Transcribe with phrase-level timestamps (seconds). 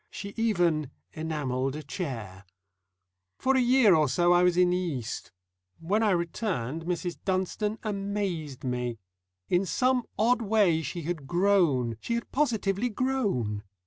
[0.09, 2.45] She even enamelled a chair.
[3.37, 5.31] For a year or so I was in the East.
[5.79, 7.19] When I returned Mrs.
[7.23, 8.97] Dunstone amazed me.
[9.47, 13.61] In some odd way she had grown, she had positively grown.